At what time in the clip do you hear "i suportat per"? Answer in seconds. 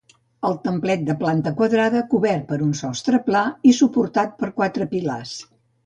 3.75-4.55